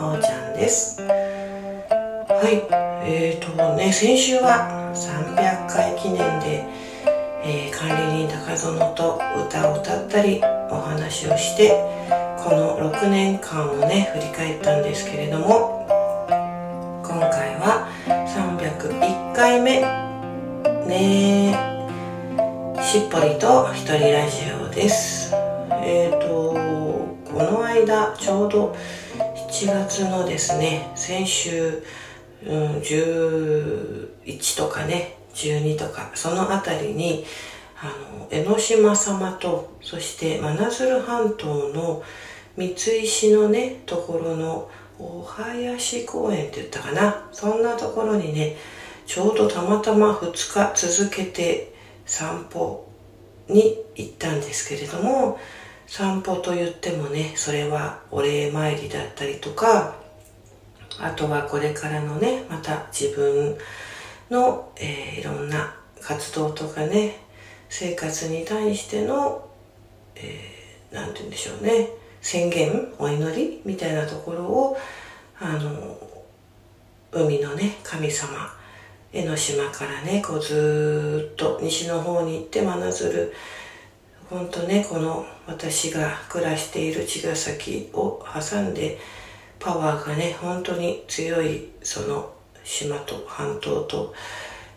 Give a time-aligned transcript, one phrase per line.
[0.00, 1.02] ちはおちゃんです。
[1.02, 1.08] は
[2.48, 2.64] い。
[3.04, 6.64] えーとね先週は300回記念で、
[7.44, 11.70] えー、管理人高園と歌を歌ったりお話をして
[12.42, 15.86] この6年間をね振り返ったんですけれども
[17.04, 19.80] 今回は301回目
[20.86, 21.52] ね
[22.82, 25.34] しっぽりと一人ラジオです。
[25.82, 26.54] えっ、ー、と
[27.30, 28.76] この間ちょうど
[29.50, 31.82] 7月のですね先週、
[32.46, 37.24] うん、11とかね12とかその辺りに
[37.82, 42.04] あの江ノ島様とそして真鶴半島の
[42.56, 48.56] 三石のねところのお囃子公園って言ったかなそんなところにね
[49.04, 51.74] ちょうどたまたま2日続けて
[52.06, 52.88] 散歩
[53.48, 55.40] に行ったんですけれども
[55.90, 59.96] 散歩と言ってもねそれはお礼参りだったりとか
[61.00, 63.58] あとはこれからのねまた自分
[64.30, 67.16] の、えー、いろんな活動とかね
[67.68, 69.50] 生活に対しての
[70.92, 71.88] 何、えー、て言うんでしょうね
[72.20, 74.76] 宣言お祈りみたいなところを
[75.40, 75.98] あの
[77.10, 78.54] 海のね神様
[79.12, 83.32] 江ノ島からねこうずっと西の方に行って真鶴
[84.30, 88.98] ほんとねこの私が暮らしている茅ヶ崎を挟んで
[89.58, 94.14] パワーがね本当に強いその島と半島と、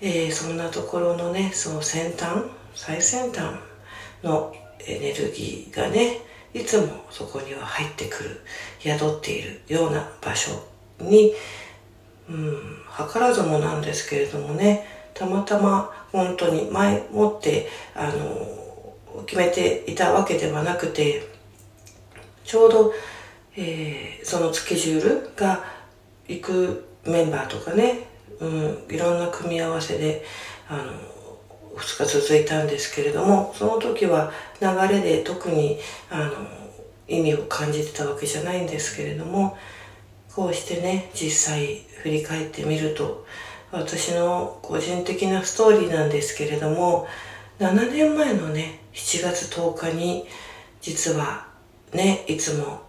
[0.00, 2.44] えー、そんなところのねその先端
[2.76, 3.56] 最先端
[4.22, 4.54] の
[4.86, 6.18] エネルギーがね
[6.54, 8.40] いつもそこには入ってくる
[8.78, 10.52] 宿っているような場所
[11.00, 11.32] に
[12.28, 12.54] うん、
[13.12, 18.69] 図らずもなんですけれどもねたまたま本当に前もってあの
[19.26, 21.26] 決めていたわけではなくて
[22.44, 22.92] ちょうど、
[23.56, 25.64] えー、そのスケジュールが
[26.28, 28.06] 行くメンバーとかね、
[28.40, 30.24] うん、いろんな組み合わせで
[30.68, 31.10] あの
[31.76, 35.78] 2日続いたんですけれどもその時は流れで特に
[36.10, 36.32] あの
[37.08, 39.56] 意味を感じてたわけじゃないんですけれども
[40.34, 43.26] こうしてね実際振り返ってみると
[43.72, 47.06] 私の個人的なストーリーなんですけれども
[47.60, 50.26] 7年前のね7月10日に
[50.80, 51.46] 実は
[51.92, 52.80] ねいつも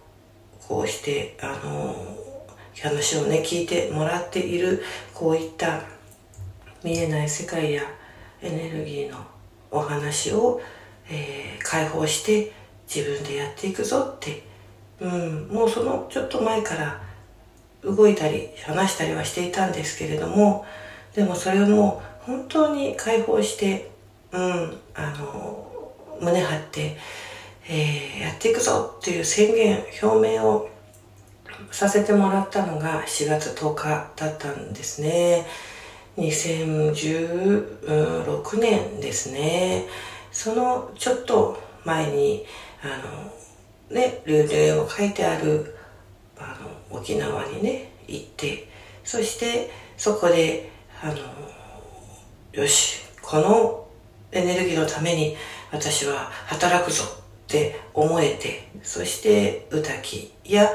[0.66, 1.94] こうしてあの
[2.82, 5.82] 話をね聞いてもらっているこういった
[6.82, 7.82] 見えない世界や
[8.40, 9.18] エネルギーの
[9.70, 10.62] お話を、
[11.10, 12.52] えー、解放して
[12.88, 14.42] 自分でやっていくぞって、
[15.00, 16.98] うん、もうそのちょっと前から
[17.84, 20.64] 動いたり話したりはしていたんですけれども
[21.14, 23.91] でもそれをもう本当に解放して
[24.32, 26.96] うんあの胸張って、
[27.68, 30.68] えー、やっていくぞっていう宣言表明を
[31.70, 35.46] させてもらったのが4月10日だったんですね。
[36.16, 39.86] 2016年ですね。
[40.30, 42.44] そのちょっと前に
[42.82, 42.94] あの
[43.94, 45.76] ねルールを書いてある
[46.38, 46.56] あ
[46.90, 48.68] の沖縄にね行って
[49.04, 50.70] そしてそこで
[51.02, 51.16] あの
[52.52, 53.81] よしこの
[54.32, 55.36] エネルギーのために
[55.70, 60.70] 私は働くぞって思えてそして歌きや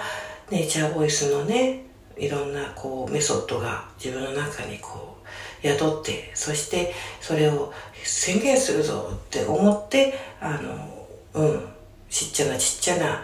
[0.51, 1.85] ネイチャーボイスのね
[2.15, 7.73] いろんなこうメソッドが自分の中にこう宿ってそしてそれを
[8.03, 11.69] 宣言するぞって思ってあのうん
[12.09, 13.23] ちっちゃなちっちゃな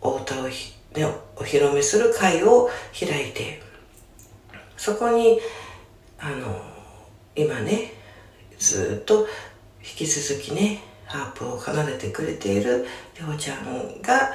[0.00, 1.04] お歌をね、
[1.36, 3.60] お披露目する会を開いて
[4.76, 5.38] そこに
[6.18, 6.60] あの
[7.34, 7.92] 今ね
[8.58, 9.26] ずっと
[9.80, 12.86] 引き続きねハープを奏でてくれている
[13.18, 14.32] りょうちゃんが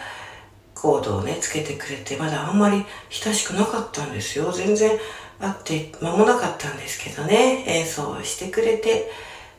[0.74, 4.52] コードをねつけてくれてまだあんまり親しくなかったんですよ。
[4.52, 4.92] 全然
[5.40, 9.12] 会って間もなかったんですけどね演奏してくれて。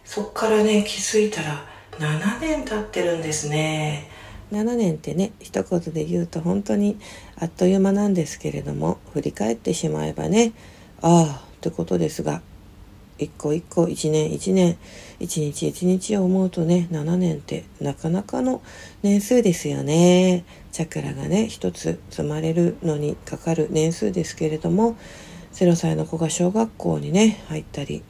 [0.05, 4.09] そっからね気づいたら7年経ってるんですね。
[4.51, 6.99] 7年ってね一言で言うと本当に
[7.39, 10.53] あっという間なんですけれども振り返ってしまえばね
[11.01, 12.43] ああってことですが
[13.23, 14.77] 一個一個一年一年
[15.21, 18.63] 一日一日を思うとね7年ってなかなかの
[19.03, 20.45] 年数ですよね。
[20.73, 24.97] チャクラがね一つ積まれるのにかかる年数ですけれども
[25.53, 28.03] 0歳の子が小学校にね入ったり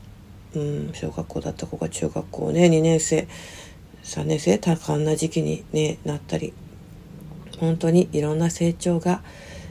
[0.55, 3.26] うん小学校だった子が中学校ね2年生
[4.05, 6.53] 3年生多感な時期に、ね、なったり
[7.58, 9.23] 本当にいろんな成長が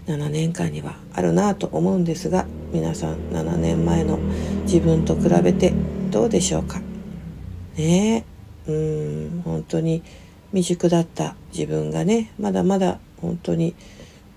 [0.08, 4.18] 7年間にはあるなぁと思うんですが皆さん7年前の
[4.64, 5.74] 自分と比べて
[6.10, 6.82] どうでしょうか？
[7.78, 8.26] ね
[8.68, 8.72] え。
[8.72, 10.04] うん本当に
[10.52, 13.76] 未熟だった自分がねまだまだ本当に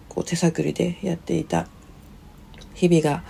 [0.08, 1.67] こう手探りでやっていた
[2.75, 3.22] 日々が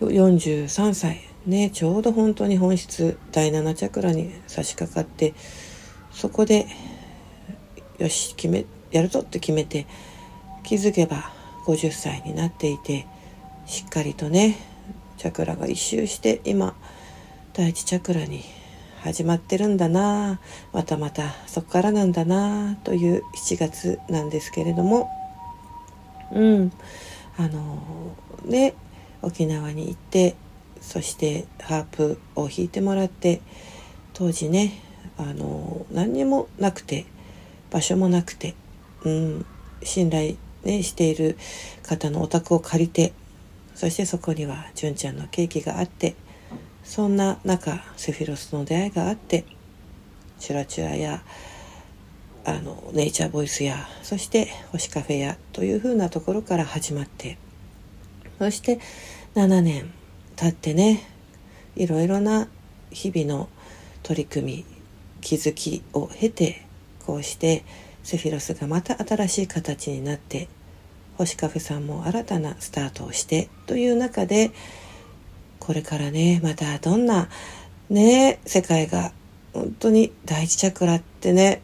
[0.00, 5.34] 43歳ねちょうど本当に本質第7チャクラに差し掛かって
[6.10, 6.66] そこで
[7.98, 9.86] よし決めやるぞって決めて
[10.64, 11.32] 気づけば
[11.64, 13.06] 50歳になっていて
[13.66, 14.56] しっかりとね
[15.16, 16.74] チャクラが一周して今
[17.52, 18.42] 第一チャクラに
[19.02, 20.40] 始まってるんだな
[20.72, 25.10] またまたそこからなんだなという7月なんですけれども
[26.32, 26.72] うん
[27.36, 27.82] あの
[28.44, 28.74] ね
[29.22, 30.36] 沖縄に行って
[30.80, 33.40] そしてハープを弾いてもらって
[34.12, 34.80] 当時ね
[35.16, 37.06] あの何にもなくて
[37.72, 38.54] 場所もなくて、
[39.04, 39.46] うん、
[39.82, 41.36] 信頼、ね、している
[41.82, 43.12] 方のお宅を借りて
[43.74, 46.14] そしてそこには純ちゃんのケーキがあって
[46.84, 49.44] そんな中セフィロスの出会いがあって
[50.38, 51.22] チュラチュラや
[52.44, 57.38] あのネイチャーボイスやそして星カフェやというふうなところから始まって
[58.38, 58.80] そして
[59.34, 59.92] 7年
[60.34, 61.08] 経ってね
[61.76, 62.48] いろいろな
[62.90, 63.48] 日々の
[64.02, 64.64] 取り組み
[65.20, 66.66] 気づきを経て
[67.06, 67.64] こうして
[68.02, 70.48] セフィロスがまた新しい形になって
[71.18, 74.50] 星カフェさんも新たなスタートをしてという中で
[75.58, 77.28] これからねまたどんな
[77.90, 79.12] ね世界が
[79.52, 81.62] 本当に第一チャクラってね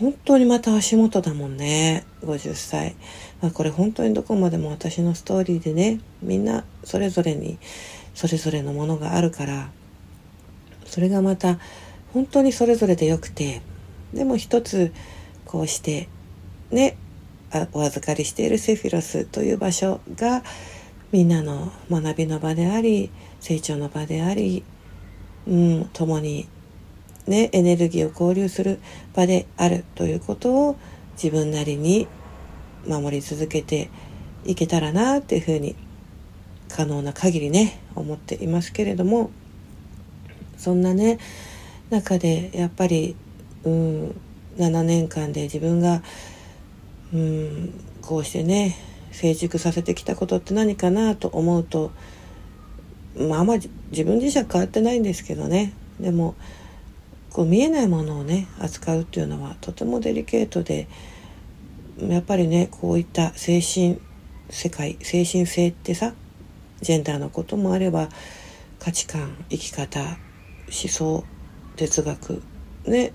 [0.00, 2.94] 本当にまた足元だもんね50歳、
[3.42, 7.58] まあ、これ本当にどこまでも私のストーリーでねみんなそれぞれに
[8.14, 9.70] それぞれのものがあるから
[10.86, 11.58] それがまた
[12.14, 13.60] 本当にそれぞれでよくて
[14.14, 14.92] でも一つ
[15.48, 16.08] こうして
[16.70, 16.96] ね
[17.72, 20.44] お預かりしているセフィロスという場所が
[21.10, 23.10] みんなの学びの場であり
[23.40, 24.62] 成長の場であり、
[25.46, 26.46] うん、共に、
[27.26, 28.78] ね、エネルギーを交流する
[29.14, 30.76] 場であるということを
[31.14, 32.06] 自分なりに
[32.86, 33.88] 守り続けて
[34.44, 35.74] いけたらなっていうふうに
[36.68, 39.30] 可能な限りね思っていますけれども
[40.58, 41.18] そんなね
[41.88, 43.16] 中でやっぱり、
[43.64, 44.20] うん、
[44.58, 46.02] 7年間で自分が
[47.12, 47.72] うん
[48.02, 48.76] こうしてね
[49.12, 51.90] 成熟させてきたことって何かなと思うと
[53.16, 55.72] まああんまり自分自身は変わってないんですけどね。
[55.98, 56.36] でも
[57.32, 60.88] こう見えないものをね扱うっていうのはとてもデリケートで
[62.00, 64.00] やっぱりねこういった精神
[64.50, 66.14] 世界精神性ってさ
[66.80, 68.08] ジェンダーのこともあれば
[68.78, 70.18] 価値観生き方思
[70.70, 71.24] 想
[71.76, 72.42] 哲学
[72.86, 73.12] ね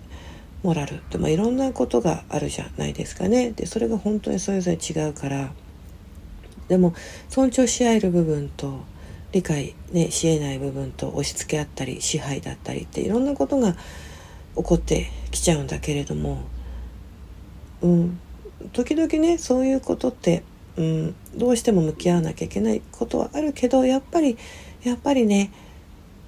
[0.64, 0.96] モラル。
[0.96, 3.52] って、まあ、いろんなことがあるじゃないですかね。
[3.52, 5.52] でそれが本当にそれぞれ違うから。
[6.68, 6.94] でも
[7.30, 8.82] 尊重し合える部分と
[9.34, 13.74] 理解、ね、しえない部分と押し付け合ったり支配だったりっていろんなことが
[14.56, 16.44] 起こってきちゃうんだけれども、
[17.82, 18.20] うん、
[18.72, 20.44] 時々ねそういうことって、
[20.78, 24.38] うん、どうしても向き合わなきゃいけないことはあるけどやっぱり
[24.84, 25.52] やっぱりね、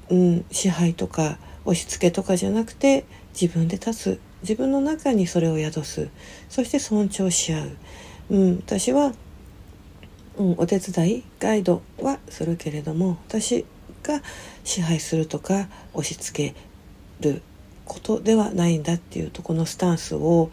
[0.10, 3.06] うん、支配とか押し付けとかじゃなくて
[3.40, 4.20] 自分で立つ。
[4.42, 6.10] 自分の中にそれを宿す。
[6.50, 7.72] そして尊重し合う、
[8.30, 9.14] うん、私は、
[10.38, 13.66] うん、お手伝いガイドはするけれども私
[14.04, 14.22] が
[14.64, 16.56] 支配するとか押し付け
[17.22, 17.42] る
[17.86, 20.50] ことではないんだっていうとこのスタンスを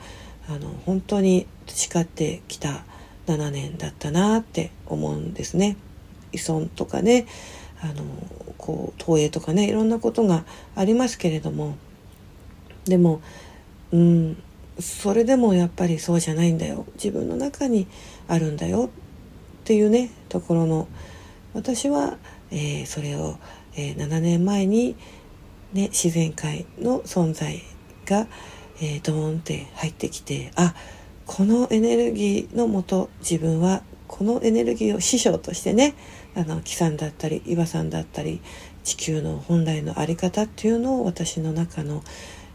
[0.49, 2.85] あの本当に培ってきた
[3.27, 5.77] 7年だったなって思うんですね。
[6.33, 7.27] 依存とかね
[7.81, 8.05] あの
[8.59, 11.77] こう投影とかねいろんなことがありますけれども
[12.85, 13.21] でも
[13.93, 14.43] うん
[14.79, 16.87] それでもやっぱりそうじゃないんだよ。
[16.95, 17.87] 自分の中に
[18.27, 18.91] あるんだよ。
[19.63, 20.89] っていうねところの
[21.55, 22.17] 私は、
[22.51, 23.37] えー、それを、
[23.77, 24.97] えー、7年前に、
[25.73, 27.63] ね、自然界の存在
[28.07, 28.27] が、
[28.81, 30.75] えー、ドーンって入ってきてあ
[31.27, 35.95] このエネルギーのもと自分はこのエネルギーを師匠としてね
[36.35, 38.41] あの木さんだったり岩さんだったり
[38.83, 42.03] 地球の本来の在り方っていうのを私の中の、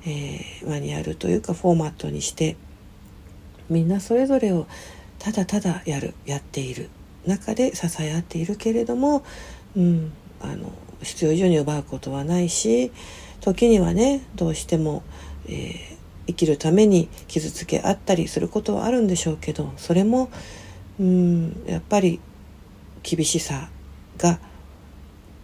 [0.08, 2.56] えー、マニュアルというかフォーマットにして
[3.70, 4.66] みんなそれぞれを
[5.20, 6.90] ただただやるやっている。
[7.28, 9.24] 中で支え合っているけれども、
[9.76, 10.72] うん、あの
[11.04, 12.92] 必要以上に奪うことはないし
[13.42, 15.04] 時にはねどうしても、
[15.48, 15.78] えー、
[16.28, 20.30] 生きるために傷つけ合ったりすることはあるんでしょうけどそれも、
[21.00, 22.20] うん、やっぱり
[23.04, 23.70] 厳しさ
[24.18, 24.40] が、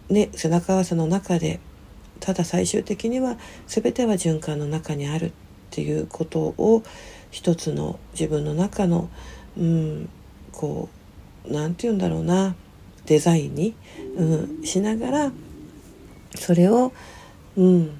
[0.08, 1.60] ね、背中合わせの中で
[2.24, 5.32] ただ最終的には全ては循環の中にあるっ
[5.68, 6.82] ていうことを
[7.30, 9.10] 一つの自分の中の
[9.58, 10.08] うん
[10.50, 10.88] こ
[11.46, 12.54] う何て言うんだろうな
[13.04, 13.74] デザインに、
[14.16, 15.32] うん、しながら
[16.34, 16.94] それを、
[17.58, 17.90] うん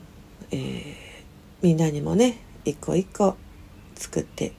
[0.50, 0.94] えー、
[1.60, 3.36] みんなにもね一個一個
[3.94, 4.52] 作ってい、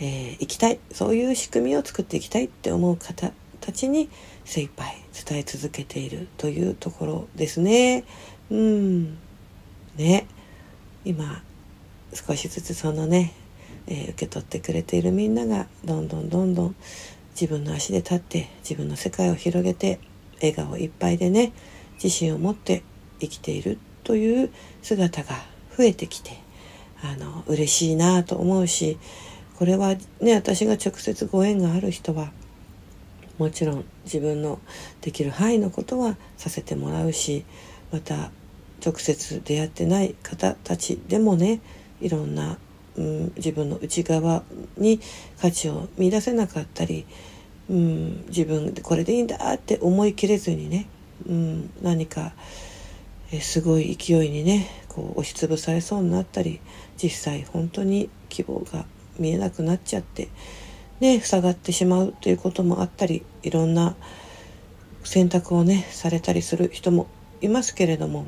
[0.00, 4.08] えー、きたいそういう仕組みを作っていきたいって思う方たちに
[4.46, 4.96] 精一杯
[5.28, 8.04] 伝え続けているというところですね。
[8.52, 9.18] うん。
[9.96, 10.26] ね。
[11.04, 11.42] 今
[12.14, 13.32] 少しずつそのね、
[13.86, 16.74] えー、受け取ってくれているみんながどんどんどんどん
[17.30, 19.98] 自分の足で立って自分の世界を広げて
[20.36, 21.52] 笑顔いっぱいでね
[21.94, 22.82] 自信を持って
[23.20, 24.50] 生きているという
[24.82, 25.34] 姿が
[25.76, 26.32] 増えてきて
[27.02, 28.98] あの嬉しいなと思うし
[29.58, 32.30] これはね私が直接ご縁がある人は
[33.38, 34.60] もちろん自分の
[35.00, 37.44] できる範囲のことはさせてもらうし
[37.90, 38.30] また
[38.84, 41.60] 直接出会ってない方たちでもね
[42.00, 42.58] いろんな、
[42.96, 44.42] うん、自分の内側
[44.76, 45.00] に
[45.40, 47.06] 価値を見出せなかったり、
[47.70, 50.88] うん、自分でこれでいいんだって思い切れずにね、
[51.26, 52.32] うん、何か
[53.32, 56.60] えすごい勢いにねこう押しつぶされそうになったり
[57.02, 58.84] 実際本当に希望が
[59.18, 60.28] 見えなくなっちゃって
[61.00, 63.96] ね塞がってしまうということもあったりいろんな
[65.04, 67.06] 選択をねされたりする人も
[67.40, 68.26] いますけれども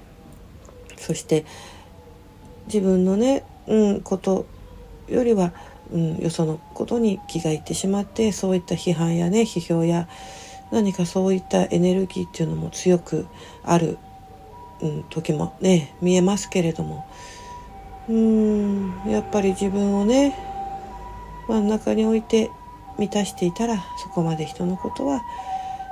[1.04, 1.44] そして
[2.66, 4.46] 自分のね、うん、こと
[5.06, 5.52] よりは、
[5.92, 10.08] うん、よそのことに気がいってしまってそういった批判やね批評や
[10.70, 13.26] 何かそういったエネルギーっていうのも強く
[13.62, 13.98] ある、
[14.80, 17.06] うん、時もね見えますけれども
[18.08, 20.34] うんやっぱり自分をね
[21.48, 22.50] 真ん中に置いて
[22.98, 25.20] 満たしていたらそこまで人のことは、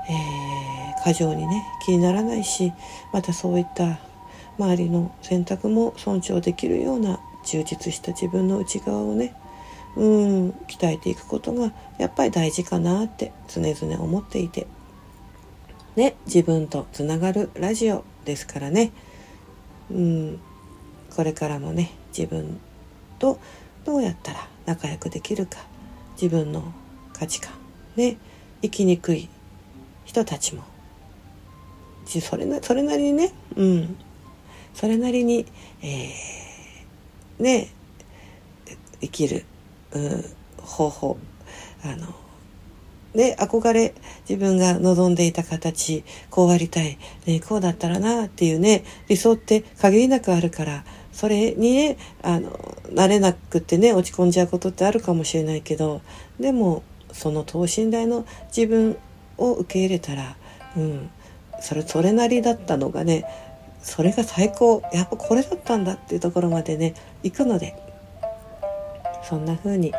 [0.09, 2.73] えー、過剰にね気にならないし
[3.13, 3.99] またそういった
[4.59, 9.35] 周りの選択も尊重できるような充実した自分の内側をね
[9.97, 14.67] うん鍛えていくことがやっぱり大事かなって常々思っていて。
[15.97, 18.93] ね自分とつながるラジオですからね。
[19.91, 20.41] うん
[21.15, 22.59] これからもね自分
[23.19, 23.39] と
[23.85, 25.59] どうやったら仲良くできるか
[26.15, 26.73] 自分の
[27.13, 27.53] 価値観
[27.97, 28.17] ね
[28.63, 29.29] 生きにくい
[30.05, 30.63] 人たちも
[32.07, 33.97] それなそれなりにね、うん、
[34.75, 35.47] それなりに、
[35.83, 37.69] えー、ね
[39.01, 39.45] 生きる、
[39.93, 40.25] うん、
[40.59, 41.19] 方法
[41.85, 42.15] あの
[43.15, 43.95] ね憧れ
[44.29, 52.51] 自分が望んでいた形こうありたい、ね、こうだったらなっていうね理想って限りなくあるからそれにねあの
[52.93, 56.01] 慣れなくってね落ち込んじゃうことってあるかもしれないけど
[56.41, 58.25] でもその等身大の
[58.57, 58.97] 自分
[59.37, 60.37] を受け入れたら、
[60.77, 61.11] うん、
[61.61, 63.25] それそれなりだったのがね
[63.83, 67.77] それが最高やっぱこれだったんだっていうところまでね行くので
[69.23, 69.93] そんな風に、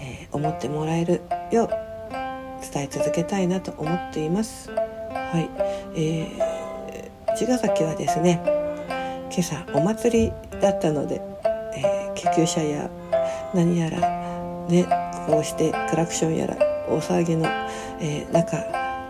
[0.00, 1.70] えー、思ってもらえるよう
[2.72, 4.70] 伝え続けたいなと思っています。
[4.70, 5.50] はい、
[5.96, 8.42] えー、茅ヶ崎はですね
[9.30, 11.20] 今朝お祭りだったので、
[11.76, 12.90] えー、救急車や
[13.54, 14.00] 何やら
[14.68, 14.86] ね
[15.26, 16.56] こうしてクラクションやら
[16.88, 17.46] 大騒ぎの、
[18.00, 18.56] えー、中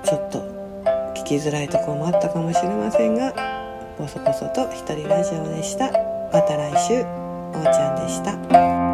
[0.05, 0.41] ちょっと
[1.21, 3.50] 聞きづらいところもあったかもしれませんが
[4.01, 5.93] こそこそと一人ラジオでした。
[6.33, 6.95] また来週。
[7.53, 8.90] おーちゃんでした。